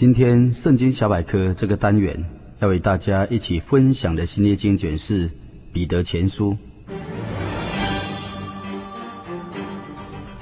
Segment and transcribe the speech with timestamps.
[0.00, 2.24] 今天圣经小百科这个单元
[2.60, 5.30] 要为大家一起分享的新约经卷是
[5.74, 6.56] 彼得前书。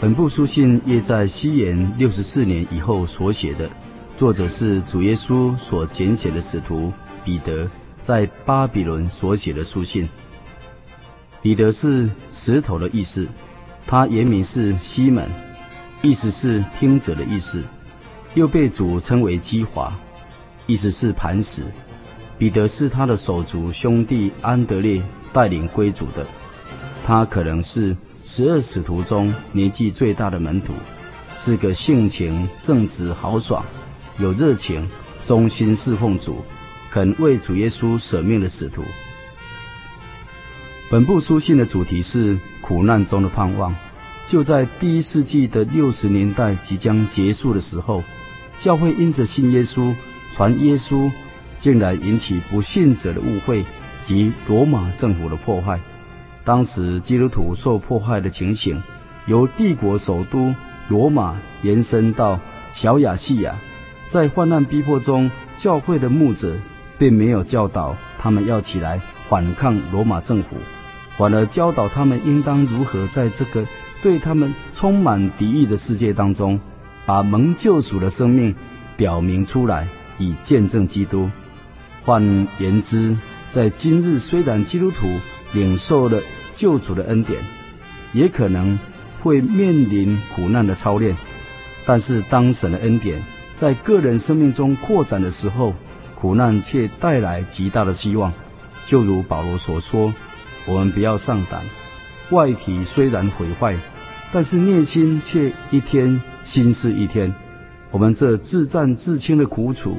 [0.00, 3.68] 本部书信约在西元六十四年以后所写的，
[4.16, 6.92] 作者是主耶稣所拣选的使徒
[7.24, 7.68] 彼得，
[8.00, 10.08] 在巴比伦所写的书信。
[11.42, 13.26] 彼得是石头的意思，
[13.88, 15.28] 他原名是西门，
[16.00, 17.60] 意思是听者的意思。
[18.38, 19.92] 又被主称为基华，
[20.68, 21.62] 意思是磐石。
[22.38, 26.24] 彼得是他的手足兄弟安德烈带领归主的，
[27.04, 30.72] 他可能是十二使徒中年纪最大的门徒，
[31.36, 33.64] 是个性情正直豪爽、
[34.18, 34.88] 有热情、
[35.24, 36.44] 忠心侍奉主、
[36.92, 38.84] 肯为主耶稣舍命的使徒。
[40.88, 43.74] 本部书信的主题是苦难中的盼望。
[44.28, 48.04] 就在第一世纪的六十年代即将结束的时候。
[48.58, 49.94] 教会因着信耶稣、
[50.32, 51.10] 传耶稣，
[51.58, 53.64] 竟然引起不信者的误会
[54.02, 55.80] 及罗马政府的破坏。
[56.44, 58.82] 当时基督徒受迫害的情形，
[59.26, 60.54] 由帝国首都
[60.88, 62.38] 罗马延伸到
[62.72, 63.54] 小亚细亚。
[64.06, 66.56] 在患难逼迫中，教会的牧者
[66.96, 70.56] 并没有教导他们要起来反抗罗马政府，
[71.16, 73.64] 反而教导他们应当如何在这个
[74.02, 76.58] 对他们充满敌意的世界当中。
[77.08, 78.54] 把蒙救赎的生命
[78.94, 79.88] 表明出来，
[80.18, 81.30] 以见证基督。
[82.04, 83.16] 换言之，
[83.48, 85.06] 在今日，虽然基督徒
[85.54, 86.20] 领受了
[86.52, 87.40] 救主的恩典，
[88.12, 88.78] 也可能
[89.22, 91.16] 会面临苦难的操练。
[91.86, 95.72] 但是，当神的恩典在个人生命中扩展的时候，
[96.14, 98.30] 苦难却带来极大的希望。
[98.84, 100.12] 就如保罗所说
[100.68, 101.62] ：“我们不要上胆，
[102.28, 103.74] 外体虽然毁坏。”
[104.30, 107.34] 但是内心却一天新似一天，
[107.90, 109.96] 我们这自战自轻的苦楚，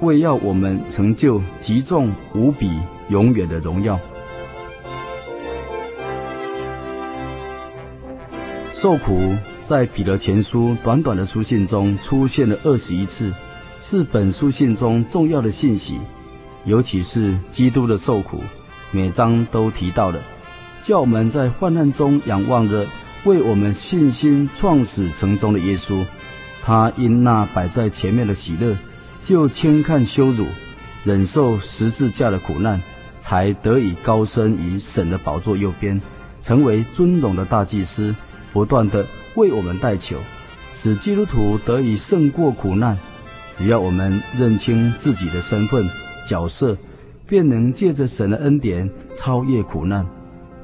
[0.00, 2.70] 为要我们成就极重无比
[3.08, 3.98] 永远的荣耀。
[8.72, 9.34] 受苦
[9.64, 13.32] 在彼得前书短短的书信中出现了二十一次，
[13.80, 15.98] 是本书信中重要的信息，
[16.64, 18.38] 尤其是基督的受苦，
[18.92, 20.20] 每章都提到了，
[20.82, 22.86] 叫我们在患难中仰望着。
[23.26, 26.04] 为我们信心创始成终的耶稣，
[26.62, 28.76] 他因那摆在前面的喜乐，
[29.20, 30.46] 就轻看羞辱，
[31.02, 32.80] 忍受十字架的苦难，
[33.18, 36.00] 才得以高升于神的宝座右边，
[36.40, 38.14] 成为尊荣的大祭司，
[38.52, 39.04] 不断的
[39.34, 40.18] 为我们代求，
[40.72, 42.96] 使基督徒得以胜过苦难。
[43.52, 45.90] 只要我们认清自己的身份
[46.24, 46.78] 角色，
[47.26, 50.06] 便能借着神的恩典超越苦难。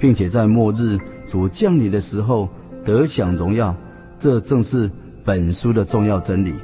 [0.00, 2.48] 并且在末日主降临的时候
[2.84, 3.74] 得享荣耀，
[4.18, 4.90] 这正是
[5.22, 6.54] 本书的重要真理。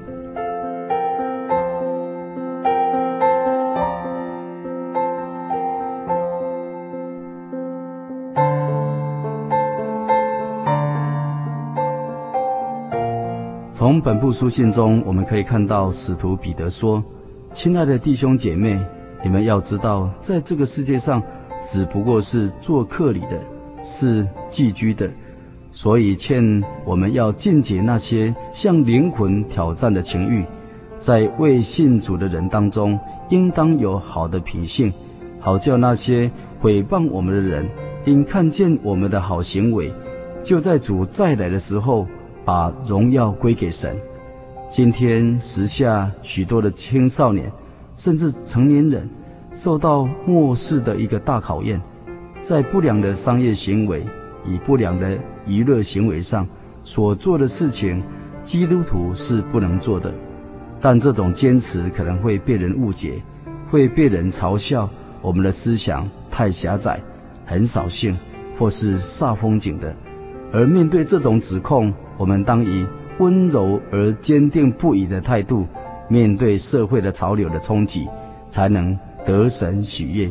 [13.70, 17.04] 从本部书信中，我们可以看到使徒彼得说
[17.52, 18.80] ：“亲爱的弟兄姐妹，
[19.22, 21.22] 你们要知道，在这个世界上。”
[21.66, 23.40] 只不过是做客里的，
[23.84, 25.10] 是寄居的，
[25.72, 30.44] 所以劝我们要禁止那些向灵魂挑战的情欲，
[30.96, 32.96] 在未信主的人当中，
[33.30, 34.92] 应当有好的品性，
[35.40, 37.68] 好叫那些毁谤我们的人，
[38.04, 39.92] 因看见我们的好行为，
[40.44, 42.06] 就在主再来的时候，
[42.44, 43.96] 把荣耀归给神。
[44.70, 47.50] 今天时下许多的青少年，
[47.96, 49.08] 甚至成年人。
[49.56, 51.80] 受到末世的一个大考验，
[52.42, 54.04] 在不良的商业行为
[54.44, 56.46] 与不良的娱乐行为上
[56.84, 58.02] 所做的事情，
[58.42, 60.12] 基督徒是不能做的。
[60.78, 63.14] 但这种坚持可能会被人误解，
[63.70, 64.86] 会被人嘲笑
[65.22, 67.00] 我们的思想太狭窄、
[67.46, 68.14] 很扫兴
[68.58, 69.96] 或是煞风景的。
[70.52, 72.86] 而面对这种指控，我们当以
[73.20, 75.66] 温柔而坚定不移的态度，
[76.08, 78.06] 面对社会的潮流的冲击，
[78.50, 78.96] 才能。
[79.26, 80.30] 得神喜悦。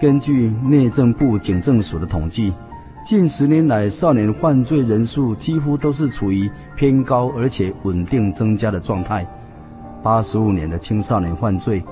[0.00, 2.52] 根据内政部警政署的统计，
[3.04, 9.26] 近十年来少年犯罪人数几乎都是处于偏高而且稳定增加的状态。
[10.00, 11.82] 八十五年的青少年犯罪，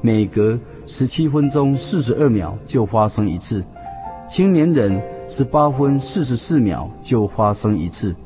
[0.00, 3.60] 每隔十七分钟四十二秒就发生一次；
[4.26, 4.98] 青年人
[5.28, 8.16] 十八分四十四秒就发生一次。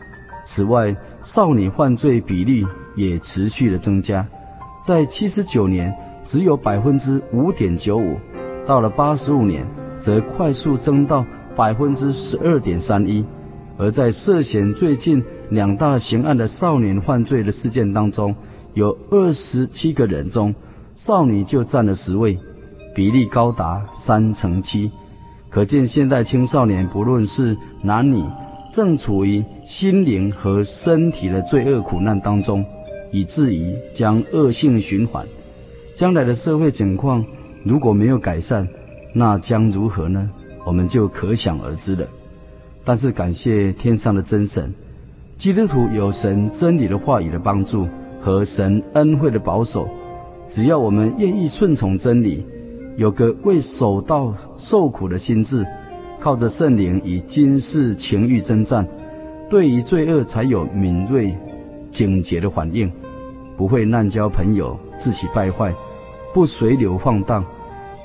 [0.45, 2.65] 此外，少女犯罪比例
[2.97, 4.27] 也持续的增加，
[4.83, 8.17] 在七十九年只有百分之五点九五，
[8.67, 9.67] 到了八十五年
[9.99, 11.25] 则快速增到
[11.55, 13.25] 百分之十二点三一。
[13.77, 18.35] 而在涉嫌最近两大刑案的少年犯罪的事件当中，
[18.75, 20.55] 有二十七个人中，
[20.95, 22.39] 少女就占了十位，
[22.95, 24.89] 比例高达三成七。
[25.51, 28.25] 可见现代青少年不论是男女，
[28.73, 32.65] 正处于心灵和身体的罪恶苦难当中，
[33.15, 35.25] 以至于将恶性循环。
[35.95, 37.25] 将来的社会情况
[37.63, 38.67] 如果没有改善，
[39.13, 40.29] 那将如何呢？
[40.67, 42.05] 我们就可想而知了。
[42.85, 44.75] 但是感谢天上的真神，
[45.37, 47.87] 基督徒有神真理的话语的帮助
[48.21, 49.89] 和神恩惠的保守，
[50.49, 52.45] 只要我们愿意顺从真理，
[52.97, 55.65] 有个为守道受苦的心志。
[56.21, 58.87] 靠着圣灵与今世情欲征战，
[59.49, 61.37] 对于罪恶才有敏锐、
[61.91, 62.91] 警觉的反应，
[63.57, 65.75] 不会滥交朋友、自取败坏，
[66.33, 67.45] 不随流放荡。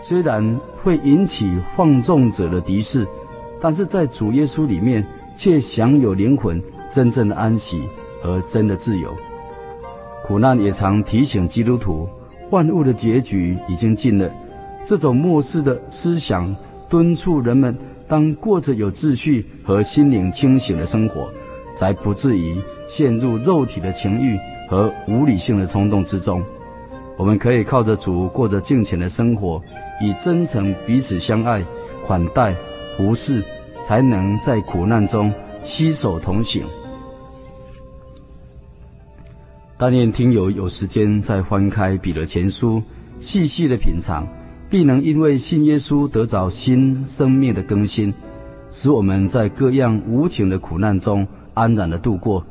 [0.01, 3.06] 虽然会引起放纵者的敌视，
[3.60, 5.06] 但是在主耶稣里面
[5.36, 7.84] 却享有灵魂真正的安息
[8.22, 9.13] 和真的自由。
[10.24, 12.07] 苦难也常提醒基督徒，
[12.50, 14.31] 万物的结局已经近了。
[14.86, 16.56] 这种末世的思想
[16.90, 17.78] 敦促人们。
[18.10, 21.30] 当过着有秩序和心灵清醒的生活，
[21.75, 24.36] 才不至于陷入肉体的情欲
[24.69, 26.42] 和无理性的冲动之中。
[27.18, 29.62] 我们可以靠着主过着敬虔的生活，
[30.01, 31.62] 以真诚彼此相爱、
[32.04, 32.56] 款待、
[32.95, 33.44] 服侍，
[33.81, 35.33] 才能在苦难中
[35.63, 36.63] 携手同行。
[39.77, 42.81] 但愿听友有时间再翻开彼得前书，
[43.19, 44.27] 细细的品尝。
[44.69, 48.13] 必能因为信耶稣得着新生命的更新，
[48.69, 52.45] 使我们在各样无情的苦难中安然的度过，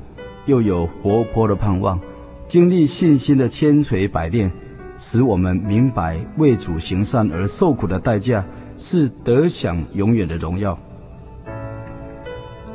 [0.48, 2.00] 又有活泼的盼望，
[2.46, 4.50] 经历信心的千锤百炼，
[4.96, 8.42] 使我们明白为主行善而受苦的代价
[8.78, 10.76] 是得享永远的荣耀。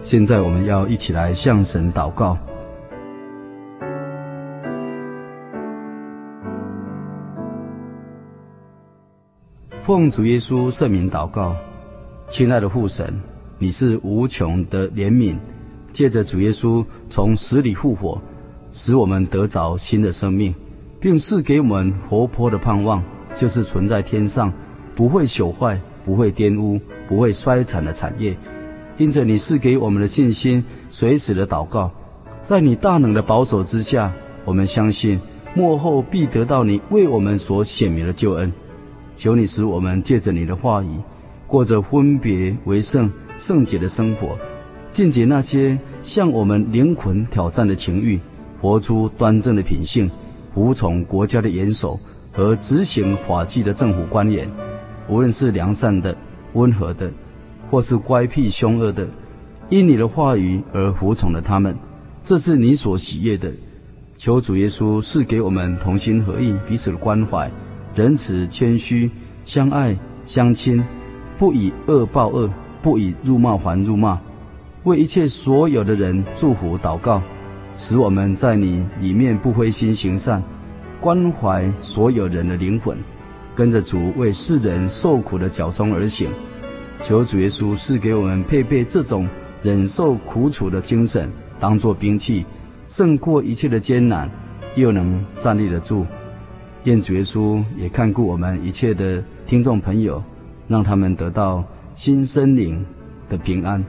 [0.04, 2.38] 现在我们要一起来向神祷告。
[9.82, 11.56] 奉主耶稣圣名祷告，
[12.30, 13.20] 亲爱的父神，
[13.58, 15.36] 你是无穷的怜悯，
[15.94, 18.20] 借着主耶稣从死里复活，
[18.74, 20.54] 使我们得着新的生命，
[21.00, 23.02] 并赐给我们活泼的盼望，
[23.36, 24.52] 就是存在天上，
[24.96, 28.36] 不会朽坏、不会玷污、不会衰残的产业。
[28.98, 31.92] 因着你赐给我们的信心，随时的祷告，
[32.42, 34.12] 在你大能的保守之下，
[34.46, 35.20] 我们相信
[35.56, 38.52] 末后必得到你为我们所显明的救恩。
[39.16, 40.90] 求你使我们借着你的话语，
[41.46, 44.36] 过着分别为圣、圣洁的生活，
[44.94, 48.20] 禁止那些向我们灵魂挑战的情欲，
[48.62, 50.08] 活出端正的品性，
[50.54, 52.00] 服从国家的严守
[52.32, 54.48] 和执行法纪的政府官员，
[55.08, 56.16] 无论是良善的、
[56.54, 57.12] 温和的，
[57.72, 59.08] 或是乖僻凶恶的，
[59.68, 61.76] 因你的话语而服从了他们，
[62.22, 63.52] 这是你所喜悦的。
[64.16, 67.50] 求主耶稣赐给我们同心合意、彼此的关怀。
[67.96, 69.10] 仁慈、谦虚、
[69.44, 70.84] 相爱、相亲，
[71.36, 72.48] 不以恶报恶，
[72.84, 74.22] 不以辱骂还辱骂，
[74.84, 77.22] 为一切所有的人祝福祷告，
[77.78, 80.44] 使我们在你里面不灰心行善，
[81.00, 82.98] 关怀所有人的灵魂，
[83.56, 86.30] 跟着主为世人受苦的脚踪而行。
[87.02, 89.28] 求主耶稣赐给我们配备这种
[89.62, 91.30] 忍受苦楚的精神，
[91.62, 92.46] 当作兵器，
[92.86, 94.30] 胜过一切的艰难，
[94.76, 96.06] 又能站立得住。
[96.84, 100.22] 愿主耶稣也看顾我们一切的听众朋友，
[100.68, 101.64] 让他们得到
[101.94, 102.86] 新生灵
[103.30, 103.82] 的平安，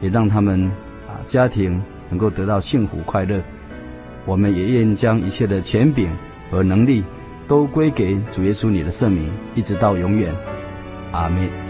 [0.00, 0.64] 也让他们
[1.06, 3.42] 啊家庭能够得到幸福快乐。
[4.26, 6.10] 我们也愿将一切的权柄
[6.50, 7.02] 和能力
[7.46, 10.34] 都归给主耶稣你的圣名，一直到永远。
[11.12, 11.69] 阿门。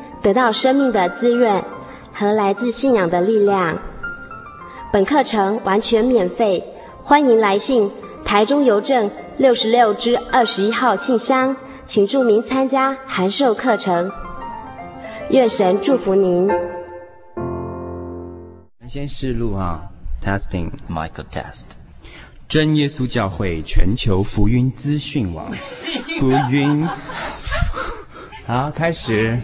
[0.21, 1.63] 得到生命的滋润
[2.13, 3.77] 和来自信仰的力量。
[4.93, 6.63] 本课程完全免费，
[7.01, 7.89] 欢迎来信
[8.23, 14.11] 台中邮政六十六支二十一号信箱，请注明参加函授课程。
[15.29, 16.49] 愿神祝福您。
[18.87, 19.81] 先试录啊
[20.21, 21.63] ，testing Michael test。
[22.49, 25.49] 真耶稣教会全球福音资讯网，
[26.19, 26.85] 福音。
[28.45, 29.39] 好，开始。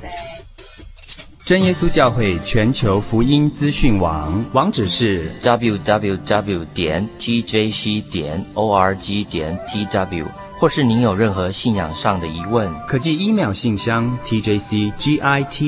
[1.48, 10.26] 真耶稣教会全球福音资讯网网址是 www 点 tjc 点 org 点 tw，
[10.60, 15.62] 或是您有任何信仰上的疑问，可寄 email 信箱 tjcgitwn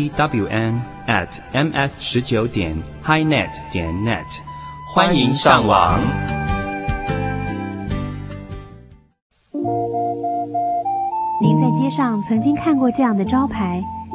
[1.08, 4.26] at ms 十九点 highnet 点 net，
[4.94, 5.98] 欢迎上网。
[11.42, 13.82] 您在街上曾经看过这样的招牌“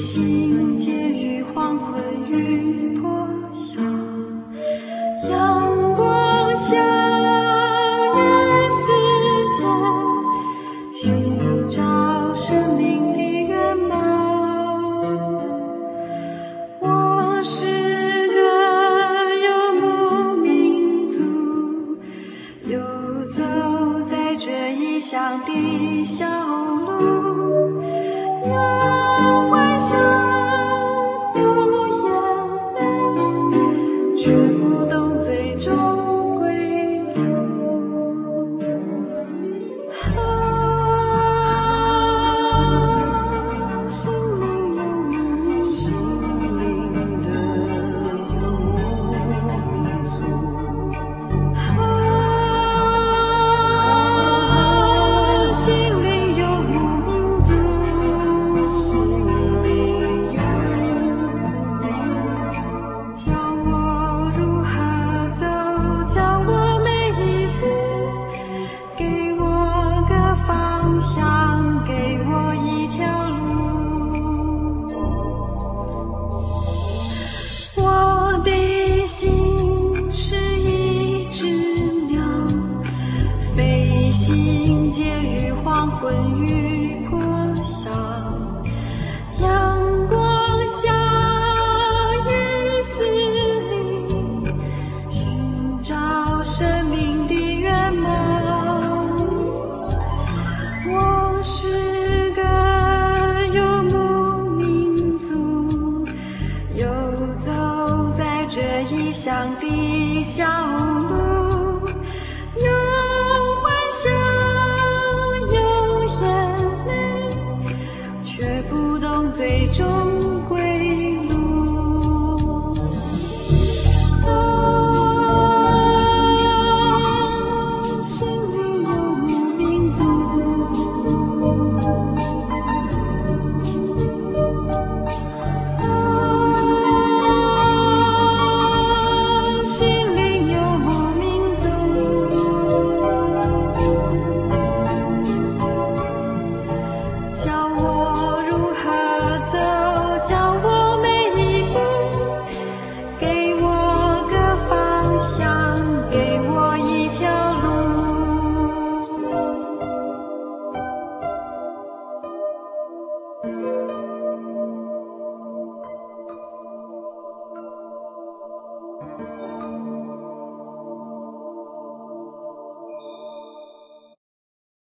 [0.00, 1.27] 心结缘。